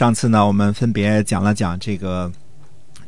[0.00, 2.32] 上次呢，我们分别讲了讲这个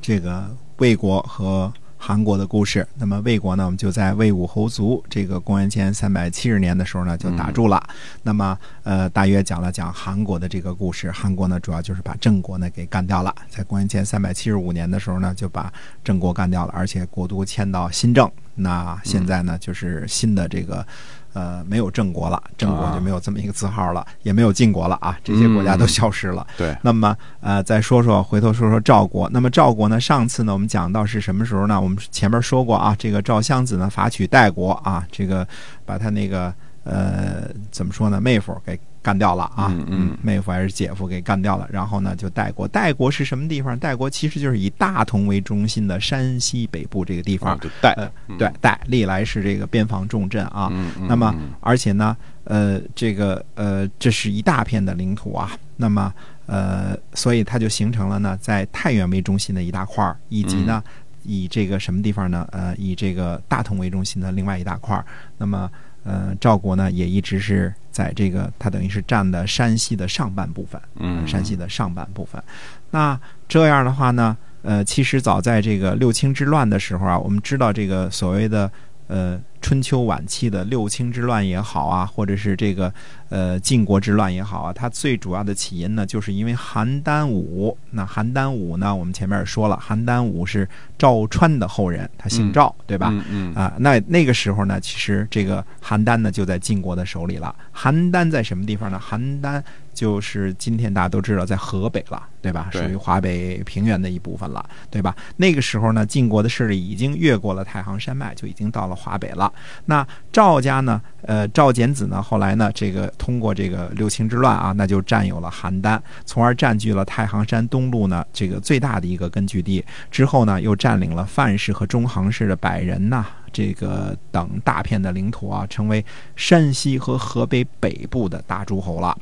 [0.03, 2.87] 这个魏国和韩国的故事。
[2.97, 7.83] 那么魏国呢，我们就在魏武侯族这个公元前三百七十年的时候呢，就打住了。
[8.23, 11.11] 那么呃，大约讲了讲韩国的这个故事。
[11.11, 13.35] 韩国呢，主要就是把郑国呢给干掉了。
[13.49, 15.73] 在公元前三百七十五年的时候呢，就把
[16.05, 18.31] 郑国干掉了，而且国都迁到新郑。
[18.55, 20.87] 那现在呢，就是新的这个。
[21.33, 26.47] 呃，没有郑国了，郑国就没有这么一个字号了，也没有晋国了啊，这些国家都消失了。
[26.57, 29.29] 对，那么呃，再说说，回头说说赵国。
[29.33, 31.81] 那么赵国呢，上次呢，我们讲到是什么时候呢？
[31.81, 35.47] 我们前面说过啊，这个赵襄子呢，伐取代国啊，这个
[35.85, 36.53] 把他那个
[36.85, 38.79] 呃，怎么说呢，妹夫给。
[39.03, 39.67] 干掉了啊！
[39.71, 41.69] 嗯嗯，妹夫还是姐夫给干掉了。
[41.71, 42.69] 然后呢，就代国。
[42.69, 43.77] 代国是什么地方？
[43.79, 47.59] 代国其实就是以大同为中心的山西北部这个地方。
[47.81, 47.95] 代，
[48.39, 50.69] 对，代历来是这个边防重镇啊。
[50.71, 55.51] 嗯那么，而且呢，呃，这个呃，这是一大片的领土啊。
[55.77, 56.15] 那么，
[56.47, 60.81] 呃，所以它就形成了呢，在太原为中心的一大块儿，以及呢，
[61.25, 62.47] 以这个什么地方呢？
[62.53, 65.05] 呃，以这个大同为中心的另外一大块儿。
[65.39, 65.69] 那么。
[66.05, 72.43] 呃，赵国呢也一直是在这个，它等于是占的山西的上半部分，嗯，山西的上半部分。
[72.91, 78.71] 那这样的话呢，呃，其实早在这个六卿之乱的时候啊，我们知道这个所谓的
[79.09, 79.41] 呃。
[79.63, 82.93] 春秋晚期的六清之乱也好啊，或者是这个
[83.29, 87.79] 呃晋国之乱也好啊，它最主要的起因呢，就是因为邯郸武。
[87.93, 93.15] 那邯郸武呢，我们前面也说了，邯郸武是赵川的后人，他姓赵，对吧？
[93.31, 97.55] 嗯啊，那那个时候呢，其实这个邯郸呢就在晋国的手里了。
[97.73, 99.01] 邯郸在什么地方呢？
[99.01, 99.63] 邯郸
[99.93, 102.69] 就是今天大家都知道，在河北了，对吧？
[102.73, 105.15] 属于华北平原的一部分了，对吧？
[105.37, 109.53] 那个时候呢，晋国的势力已经越过了太行山脉，就已经到了华北了。
[109.87, 111.01] 那赵家呢？
[111.25, 112.21] 呃，赵简子呢？
[112.21, 112.71] 后来呢？
[112.75, 119.85] 这个通过这个六卿之乱啊，那就占有了邯郸，从而占据了太行山东路呢这个最大的一个根据地。
[120.11, 126.05] 之后呢，又占领了范氏和中行氏的百人呐，这个等大片的领土啊，成为
[126.35, 129.17] 山西和河北北部的大诸侯了。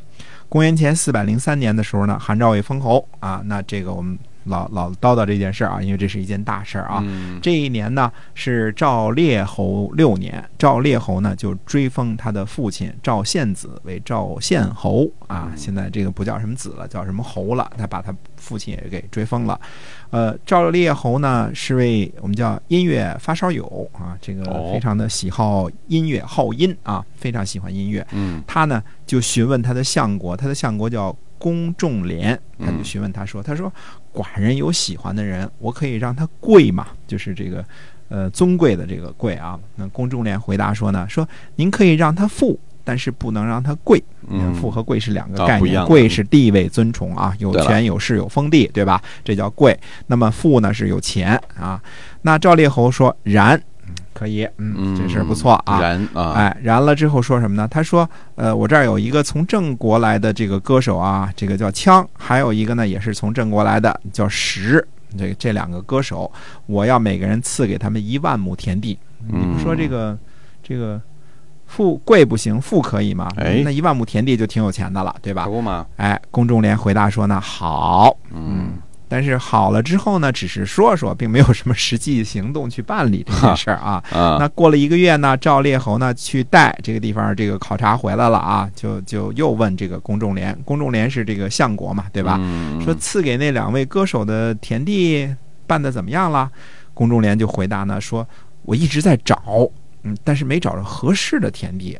[0.50, 4.18] 公元前四百零三年的时候呢，韩赵为封侯啊，那这个我们。
[4.44, 7.04] 老老叨叨这件事儿啊，因为这是一件大事儿啊。
[7.42, 15.52] 这一年呢是赵烈侯六年，赵烈侯呢就追封他的父亲赵献子为赵献侯啊。
[15.56, 17.70] 现在这个不叫什么子了，叫什么侯了。
[17.76, 19.60] 他把他父亲也给追封了。
[20.10, 28.04] 呃，赵烈侯呢是位我们叫音乐发烧友啊，这个非常的喜好音乐，好音啊，非常喜欢音乐。
[28.12, 31.14] 嗯，他呢就询问他的相国，他的相国叫。
[31.40, 33.72] 公仲连，他就询问他说：“他说
[34.14, 36.88] 寡人有喜欢的人，我可以让他跪嘛？
[37.06, 37.64] 就是这个，
[38.08, 44.02] 呃，尊贵的这个贵啊。”那公仲连回答说呢：“说您可以让他富，但是不能让他贵。
[44.54, 49.02] 富和贵是两个概念，贵是地位尊崇啊，有权有势有封地，对吧？
[49.24, 49.78] 这叫贵。
[50.06, 51.82] 那么富呢是有钱啊。
[52.22, 53.60] 那赵烈侯说：然。”
[54.12, 55.80] 可以，嗯，这事不错啊。
[55.80, 57.68] 燃啊，哎，燃了之后说什么呢？
[57.68, 64.86] 他说，呃，我这儿有一个从郑国来的这个歌手啊，这个叫枪，还有一个呢也是从郑国来的，叫石。
[65.18, 66.30] 这这两个歌手，
[66.66, 68.96] 我要每个人赐给他们一万亩田地。
[69.26, 70.16] 你不说这个
[70.62, 71.00] 这个
[71.66, 73.28] 富贵不行，富可以吗？
[73.36, 75.44] 哎，那一万亩田地就挺有钱的了，对吧？
[75.46, 75.86] 可不嘛。
[75.96, 78.59] 哎，公仲连回答说呢，好，嗯。
[79.10, 84.00] 但是好了之后呢，只是说说，并没有什么实际行动去办理这件事儿啊。
[84.38, 92.38] 那过了一个月呢，赵烈侯呢去带这个地方这个考察回来了啊，就就又问这个公仲连，公仲连是这个相国嘛，对吧？
[92.84, 95.28] 说赐给那两位歌手的田地
[95.66, 96.48] 办的怎么样了？
[96.94, 98.24] 公仲连就回答呢，说
[98.62, 99.68] 我一直在找，
[100.04, 101.98] 嗯，但是没找着合适的田地。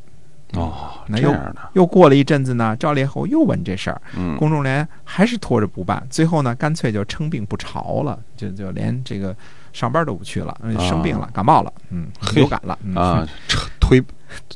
[0.55, 1.35] 哦，那又
[1.75, 9.35] 又过了一阵子呢，赵烈侯又问这事儿，嗯，公仲连还是拖着不办，最后呢，干脆就称病不朝了，就就连这个
[9.73, 13.27] 上班都不去了，生病了，感冒了，嗯，流感了，啊，
[13.81, 14.03] 推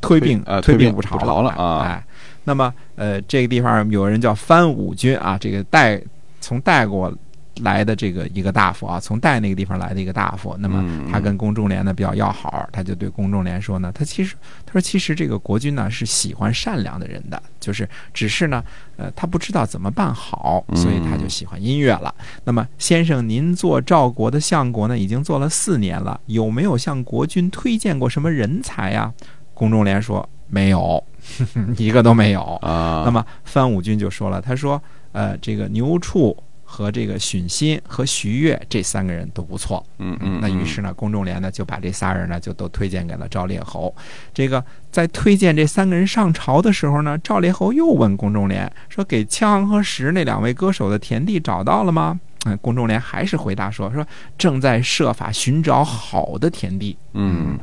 [0.00, 2.05] 推病啊，推病不朝了啊，哎，
[2.44, 6.00] 那么呃，这个地方有人叫藩武军啊，这个代
[6.41, 7.12] 从代过。
[7.62, 14.34] 来的这个一个大夫啊，从代那个地方来的一个大夫，那么他跟公仲连呢比较要好，他就对公仲连说呢，他其实
[14.66, 18.62] 他说其实这个国君呢是喜欢善良的人的，就是只是呢，
[18.96, 22.12] 呃，他不知道怎么办好，所以他就喜欢音乐了。
[22.42, 29.12] 那么先生，您做赵国的相国呢，已经做了四年了，有没有向国君推荐过什么人才呀？
[29.54, 31.02] 公仲连说没有，
[31.78, 33.02] 一个都没有啊。
[33.04, 36.36] 那么范武君就说了，他说，呃，这个牛处。
[36.75, 39.87] 和这个荀欣和徐悦这三个人都不错。
[39.99, 43.94] 嗯嗯，那于是呢，公仲连呢就把这仨人呢就都推荐给了赵烈侯。
[44.32, 54.05] 这个在推荐这三个人上朝的时候呢，赵烈侯又问公仲连说：“给羌和石那两位歌手的田地找到了吗？”嗯，公仲连还是回答说：“说
[54.37, 57.56] 正在设法寻找好的田地。”嗯。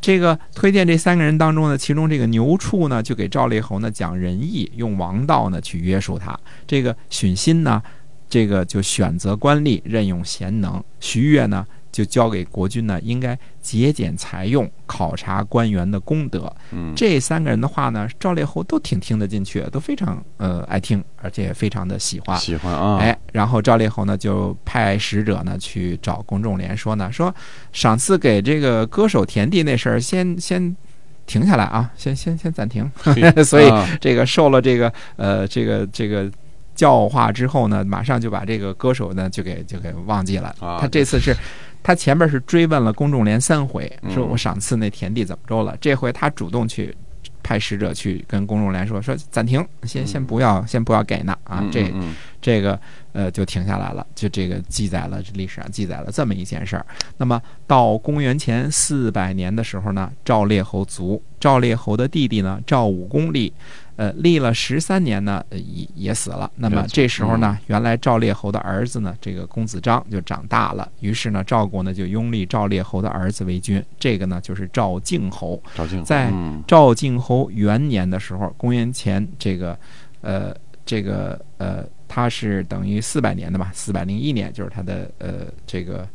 [0.00, 6.38] 这个推荐这三个人当中呢，其中这个牛处呢，就给赵烈侯呢讲仁义，用王道呢去约束他。
[6.66, 7.82] 这个荀欣呢，
[8.34, 10.82] 这个就选择官吏，任用贤能。
[10.98, 11.64] 徐悦呢。
[11.94, 16.52] 就交给国君呢，应该节俭财用，考察官员的功德。
[16.72, 22.36] 嗯，这三个人的话呢，赵烈侯都挺听得进去，都非常呃爱听，而且非常的喜欢。
[22.36, 22.98] 喜欢啊！
[22.98, 27.32] 哎，然后赵烈侯呢就派使者呢去找公仲连说呢，说
[27.72, 30.76] 赏赐给这个歌手田地那事儿，先先
[31.26, 32.90] 停下来啊，先先先暂停。
[33.46, 33.70] 所以
[34.00, 36.28] 这个受了这个呃这个这个。
[36.74, 40.54] 教化之后呢，马上就把这个歌手呢就给就给忘记了。
[40.58, 41.36] 他这次是，
[41.82, 45.76] 他前面是追问了公众连三回，说我赏赐那田地怎么着了？
[45.80, 46.94] 这回他主动去
[47.42, 51.62] 派使者去跟公众连说，说暂停，先先不要，先不要给呢啊！
[51.70, 51.92] 这
[52.40, 52.78] 这个
[53.12, 56.84] 呃就停下来了，就这个记载了历史上记载了这么一件事儿。
[57.18, 63.52] 那么到公元前四百年的时候呢，赵烈侯卒，赵烈侯的弟弟呢赵武公立。
[63.96, 66.50] 呃，立了十三年呢，也也死了。
[66.56, 70.90] 那么这时候呢，原来赵烈侯的儿子呢，这个公子章就长大了。
[70.98, 73.80] 于是呢，赵国呢就拥立赵烈侯的儿子为君。
[73.98, 75.62] 这个呢就是赵敬侯。
[75.76, 76.32] 赵敬在
[76.66, 79.78] 赵敬侯元年的时候，公元前这个，
[80.22, 80.52] 呃，
[80.84, 83.70] 这个呃，他是等于四百年的吧？
[83.72, 86.08] 四百零一年就是他的呃这个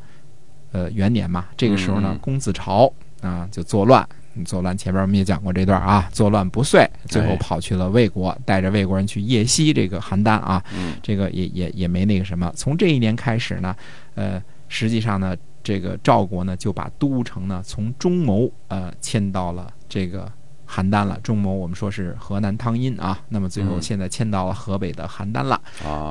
[0.74, 1.46] 呃元年嘛。
[1.56, 2.92] 这个时候呢，公子朝
[3.22, 4.06] 啊就作乱。
[4.46, 10.64] 作乱，前边我们也讲过这段啊，作乱不遂，最后跑去了魏国，带着魏国人去夜袭这个邯郸啊，
[11.02, 12.52] 这个也也也没那个什么。
[12.56, 13.76] 从这一年开始呢，
[14.16, 20.32] 呃，实际上呢，这个赵国呢就把都城呢从中牟呃迁到了这个。
[20.70, 25.60] 邯郸了，中牟我们说是河南汤阴啊，那么最后现在迁到了河北的邯郸了。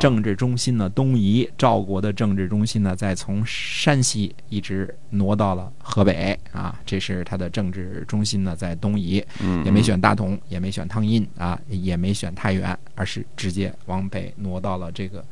[0.00, 9.24] 政治中心呢东移，赵国的政治中心呢再从山西一直挪到了河北啊，这是他的政治中心呢在东移，
[9.64, 15.24] 也没选大同，也没选汤阴啊，也没选太原，而是直接往北挪到了这个。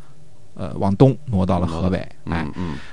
[0.58, 2.46] 呃，往东挪到了河北，哎，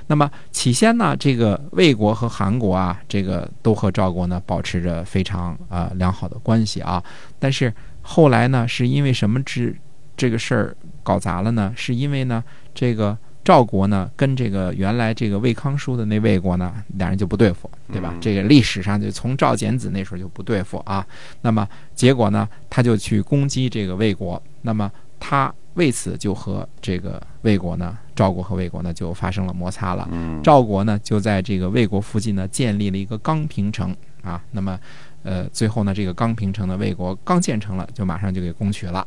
[0.06, 7.02] 那么起先呢，这个魏国和韩国啊，这个都和赵国呢保持着非常啊良好的关系啊。
[7.38, 7.72] 但是
[8.02, 9.74] 后来呢，是因为什么这
[10.14, 11.72] 这个事儿搞砸了呢？
[11.74, 12.44] 是因为呢，
[12.74, 18.14] 这个赵国呢跟这个原来这个魏康叔的那魏国呢，俩人就不对付，对吧？
[18.20, 21.06] 这个历史上就从赵简子那时候就不对付啊。
[21.40, 25.50] 那么结果呢，他就去攻击这个魏国，那么他。
[25.74, 30.08] 为此就和这个魏国呢，赵国和魏国呢就发生了摩擦了。
[30.42, 34.42] 赵国呢就在这个魏国附近呢建立了一个钢平城啊。
[34.52, 34.78] 那么，
[35.22, 39.06] 呃，最后呢这个钢平城呢魏国刚建成了，就马上就给攻取了。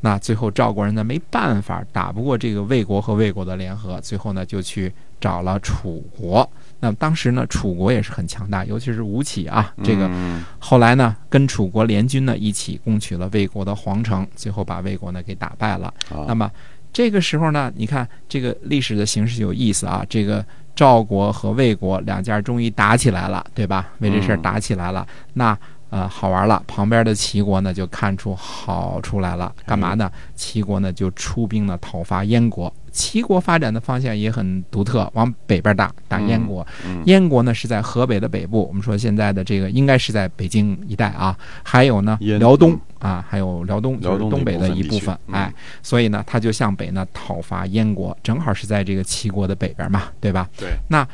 [0.00, 6.48] 那最后赵国人呢没办法打不过这个魏国和魏国的联合，最后呢就去找了楚国。
[6.78, 10.10] 那么当时呢，楚国也是很强大，尤其是吴起啊，这个
[10.58, 15.92] 后来呢，跟楚国联军呢一起攻取了魏国的皇城，最后把魏国呢给打败了。
[16.28, 16.50] 那么
[16.92, 23.88] 这个时候呢，你看这个历史的形势有意思啊，这个赵国和魏国两家终于打起来了，对吧？
[24.00, 25.58] 为这事儿打起来了，那
[25.88, 30.12] 呃好玩了，旁边的齐国呢就看出好处来了，干嘛呢？
[30.34, 32.70] 齐国呢就出兵呢讨伐燕国。
[32.96, 36.66] 齐国发展的方向也很独特，往北边打，打燕国。
[37.04, 41.36] 燕国呢是在河北的北部，我们说现在的这个应该是在北京一带啊。
[41.62, 45.16] 还有呢，辽东啊，还有辽东就是东北的一部分。
[45.30, 50.48] 哎，所以呢，他就向北呢讨伐燕国，正好是在这个齐国的北边嘛，对吧？
[50.56, 50.70] 对。
[50.88, 51.06] 那。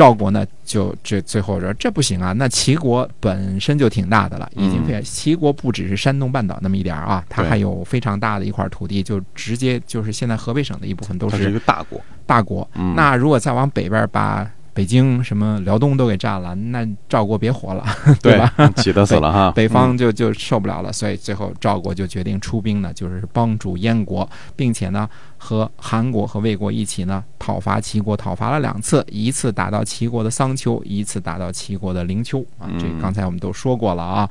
[0.00, 2.32] 赵国呢，就这最后说这不行啊！
[2.32, 12.00] 那齐国本身就挺大的了，已经非齐国不只是山东半岛那么一点啊，它还有非常大的一块土地，就直接就是现在河北省的一部分都是一个大国。
[12.24, 12.66] 大国，
[12.96, 14.50] 那如果再往北边把。
[14.80, 17.84] 北京什么辽东都给占了，那赵国别活了，
[18.22, 18.50] 对吧？
[18.76, 19.52] 气得死了哈！
[19.54, 25.06] 北方就就受不了了，所以最后赵国就决定出兵呢，就是帮助燕国，并且呢
[25.36, 32.66] 和韩国和魏国一起呢讨伐齐国，讨伐了两次，一次打到齐国的桑丘，一次打到齐国的灵丘啊。
[32.78, 34.26] 这刚才我们都说过了啊。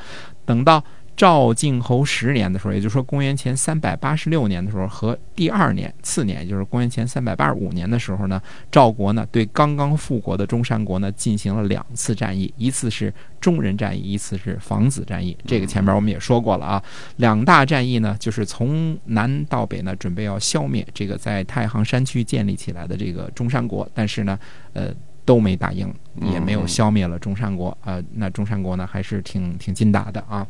[0.48, 0.84] 等到
[1.20, 15.38] 赵敬侯十年的时候，也就是说公元前三百八十六年的时候和第二年次年，也就是公元前三百八十五年的时候呢，赵国呢对刚刚复国的中山国呢进行了两次战役，一次是中人战役，一次是房子战役。
[15.46, 16.82] 这个前面我们也说过了啊，
[17.18, 24.40] 两大战役呢就是从南到北呢准备要消灭这个在太行山区建立起来的这个中山国，但是呢，
[24.72, 24.94] 呃。
[25.26, 25.94] 都没打赢，
[26.34, 28.02] 也没有消灭了中山国啊。
[28.14, 30.48] 那中山国呢，还是挺挺劲打的啊。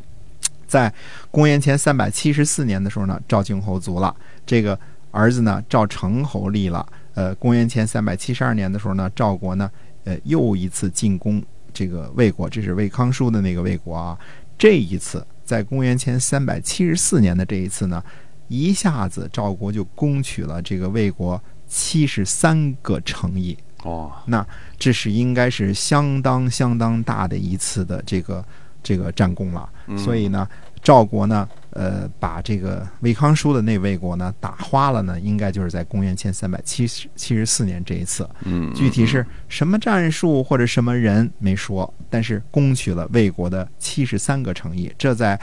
[0.70, 0.94] 在
[1.32, 6.88] 公元前三百七十四年的时候呢，赵敬侯卒了，这个儿子呢赵成侯立了。
[7.16, 9.70] 呃，公元前三百七十二年的时候呢，赵国呢，
[10.06, 14.18] 呃，又一次进攻这个魏国，这是魏康叔的那个魏国啊。
[14.58, 18.02] 这一次在公元前三百七十四年的这一次呢，
[18.48, 23.58] 一下子赵国就攻取了这个魏国七十三个城邑。
[23.84, 24.46] 哦，那
[24.78, 28.44] 这是应该是相当相当大的一次的这个
[28.82, 29.70] 这个战功了。
[29.98, 30.48] 所以呢，
[30.82, 38.30] 赵国呢，呃，把这个魏康叔的那魏国呢打花了呢，应该就是在公元前三百七十七十四年这一次。
[38.44, 45.40] 嗯，具体是什么战术或者什么人没说，但是攻取了魏国的七十三个城邑，这在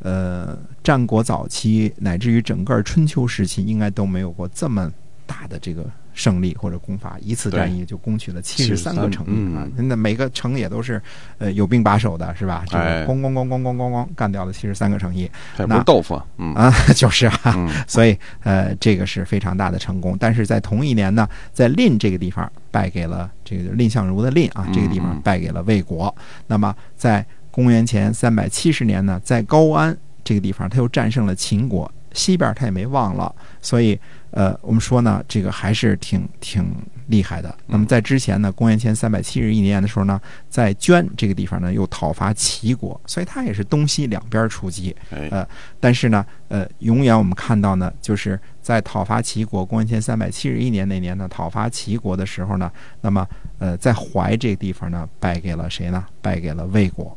[0.00, 4.92] 呃战国早期乃至于整个春秋时期，应该都没有过这么
[5.26, 5.84] 大的这个。
[6.14, 9.68] 胜利或者攻伐，一次战役就攻取了七十三个城啊！
[9.76, 11.02] 那每个城也都是
[11.38, 12.64] 呃有兵把守的，是吧？
[12.68, 16.14] 这个咣咣咣咣咣咣咣干掉了七十三个城邑，那豆腐
[16.54, 20.16] 啊， 就是啊， 所以呃这个是非常大的成功。
[20.18, 26.14] 但是在同一年呢，在蔺这个地方败给了这个蔺相如的蔺啊，这个地方败给了魏国。
[26.46, 34.00] 那么在公元前三百七十年呢，在高安这个地方，他又战胜了秦国，西边他也没忘了，所以。
[34.36, 36.66] 呃，我们说呢，这个还是挺挺
[37.06, 37.56] 厉害的。
[37.68, 44.92] 那么在之前呢，公元前三百七十一年的时候呢，在捐这个地方呢，又讨伐齐国，所以他也是东西两边出击。
[45.30, 52.68] 呃，但是呢，呃，永远我们看到呢，就是在讨伐齐国，公元前三百七十一年那年呢，讨伐齐国的时候呢，
[53.02, 53.24] 那么
[53.60, 56.04] 呃，在淮这个地方呢，败给了谁呢？
[56.20, 57.16] 败给了魏国。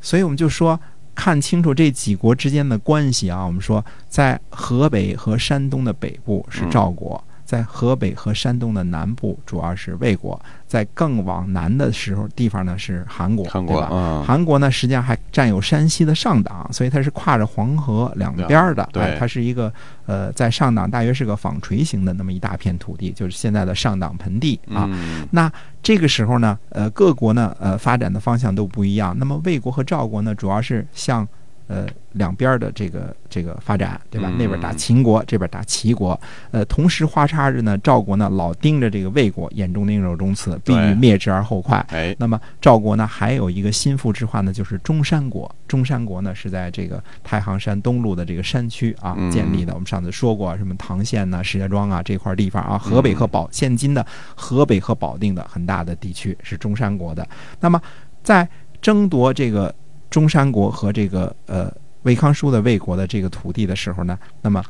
[0.00, 0.80] 所以我们就说。
[1.20, 3.44] 看清楚这几国之间的关系啊！
[3.44, 14.22] 我们说，在河北和山东的北部是赵国，在河北和山东的南部主要是魏国，在更往南的时候地方呢是韩国，对吧？
[14.24, 19.72] 韩国呢实际上还占有山西的上党，所以它是跨着黄河两边的，对，它是一个
[20.06, 24.88] 呃，在上党大约是个纺锤形的那么一大片土地，就是现在的上党盆地啊。
[25.32, 25.50] 那
[25.82, 29.12] 这个时候呢，呃，各国呢，呃，发展的方向都不一样。
[29.18, 31.26] 那么魏国和赵国呢，主要是向
[31.70, 34.28] 呃两边的这个这个发展，对吧？
[34.36, 36.20] 那边打秦国，这边打齐国。
[36.50, 41.78] 呃，同时花叉着呢，赵国呢老盯着这个魏国，眼中钉，肉中刺，必欲灭之而后快。
[41.90, 45.48] 哎，那么赵国呢，还有一个心腹之患呢，就是中山国。
[45.68, 49.72] 中山国呢是在这个太行山东路的这个山区啊建立的。
[49.72, 57.24] 我们上次说过，什么唐县呐、石家庄啊这块地方啊，河北和保现今的河北和保定的很大的地区是中山国的。
[57.60, 57.80] 那么
[58.24, 58.48] 在
[58.82, 59.72] 争夺这个
[60.10, 64.62] 中山国和这个呃魏康叔的魏国的这个土地的时候呢，那么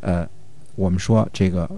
[0.00, 0.26] 呃
[0.76, 1.68] 我们说这个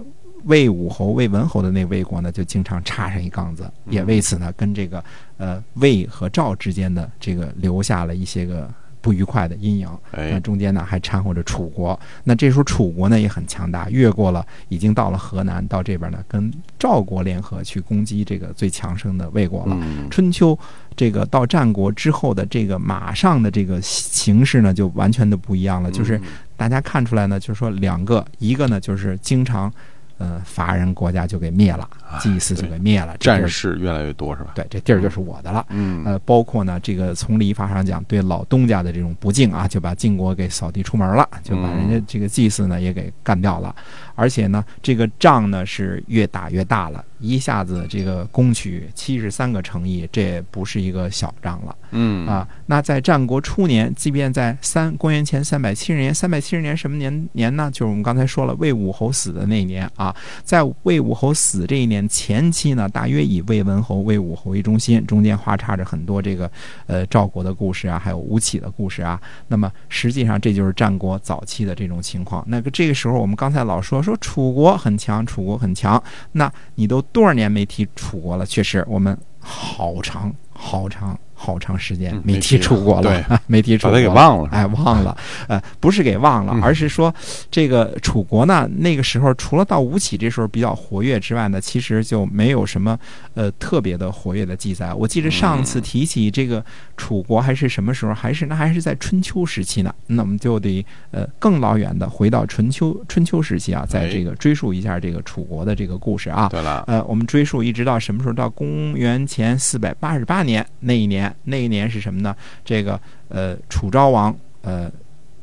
[0.45, 5.03] 魏武侯、魏文侯的那魏国呢，就经常插上一杠子，也为此呢跟这个
[5.37, 8.71] 呃魏和赵之间的这个留下了一些个。
[9.01, 11.97] 不愉快的阴影，那中间呢还掺和着楚国。
[12.23, 19.77] 那这时候楚国呢也很强大，越过了，已经到了河南，到这边呢跟赵国联合去攻击这个最强盛的魏国了。
[20.09, 20.57] 春秋
[20.95, 26.19] 这个到战国之后的这个马上的这个形势呢就完全的不一样了，就是
[26.55, 29.71] 大家看出来呢，就是说两个，一个呢就是经常。
[30.17, 31.87] 呃，法人国家就给灭了，
[32.19, 34.51] 祭祀就给灭了，战事越来越多是吧？
[34.55, 35.65] 对，这地儿就是我的了。
[35.69, 43.75] 嗯，呃，包括呢，这个从礼法上讲，对老东家的这种不敬啊，就把晋国给扫地出门了，就把人家这个祭祀呢也给干掉了。
[44.15, 51.75] 而且呢，这个仗呢是越打越大了，一下子这个攻取七十三个城邑，这不是一个小仗了。
[51.91, 57.69] 嗯啊，那在战国初年，即便在三公元前三百七十年，三百七十年什么年年呢？
[57.71, 60.15] 就是我们刚才说了，魏武侯死的那一年啊。
[60.43, 66.51] 在魏武侯死这一年前期呢，大约以魏文侯、魏武侯为中心，中间花插着很多这个
[66.87, 69.19] 呃赵国的故事啊，还有吴起的故事啊。
[69.47, 72.43] 那么实际上这就是战国早期的这种情况。
[72.47, 76.01] 那个这个时候，我们刚才老说说楚国很强，楚国很强。
[76.33, 78.45] 那你都多少年没提楚国了？
[78.45, 84.07] 确实，我们好长好长好长时间嗯没没提提楚国了，对 没提楚把他给。
[84.07, 84.49] 忘了。
[84.51, 85.15] 哎，忘了，
[85.47, 87.13] 呃，不是给忘了，嗯而是说
[87.51, 92.97] 这个楚国呢，那个时候除了到吴起这时候比较活跃之外呢，其实就没有什么
[93.35, 94.93] 呃特别的活跃的记载。
[94.93, 96.63] 我记得上次嗯提起这个
[96.95, 106.47] 楚国还是什么时候，还是那还是在春秋时期呢，那我们就得呃更老远的回到春秋春秋时期啊，在哎这个追溯一下这个楚国的这个故事啊。
[106.49, 108.33] 对了，呃，我们追溯一直到什么时候？
[108.37, 112.35] 到公元前四百八十八年那一年，那一年是什么呢？
[112.63, 114.91] 这个呃，楚昭王呃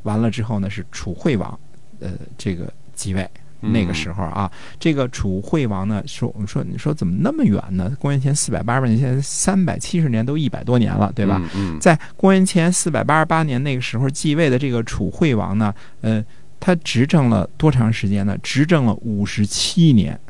[0.03, 1.59] 完了之后呢，是楚惠王
[2.00, 3.29] 呃这个继位。
[3.67, 7.91] 那个时候啊，这个楚惠王呢，说我们说你说怎么那么远呢？
[7.99, 11.41] 公元前四百八十八年，现在三百七十年，都一百多年了，对吧？
[11.55, 11.76] 嗯？
[11.76, 16.23] 嗯，在公元前四百八十八年那个时候继位的这个楚惠王呢，呃，
[16.61, 18.37] 他执政了多长时间呢？
[18.43, 20.21] 执政了五十七年。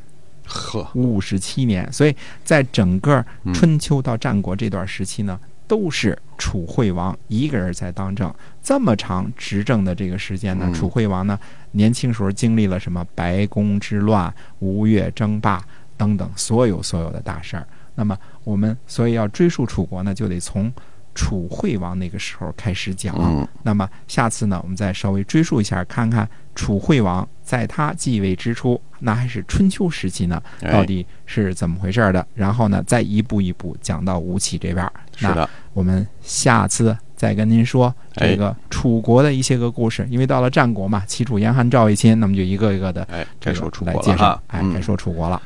[0.46, 8.32] 呵，五十七年，所以在整个嗯春秋到战国这段时期呢，都是楚惠王一个人在当政。
[8.62, 11.38] 这么长执政的这个时间呢，嗯楚惠王呢
[11.72, 15.62] 年轻时候经历了什么白宫之乱、吴越争霸
[15.96, 17.66] 等等所有所有的大事儿。
[17.94, 20.72] 那么我们所以要追溯楚国呢，就得从
[21.14, 23.14] 楚惠王那个时候开始讲。
[23.18, 30.72] 嗯，那么下次呢，我们再稍微追溯一下，看看楚惠王在他继位之初，那还是春秋时期呢，哎。
[30.72, 32.26] 到底是怎么回事儿的？
[32.34, 38.30] 然后呢，再一步一步讲到吴起这边是的，我们下次再跟您说哎。
[38.30, 45.40] 这个楚国的一些个故事，因为到了战国嘛，齐楚燕韩赵魏秦，那么就一个一个的哎，这个该说楚来介绍国了哈，，哎，嗯该说楚国了。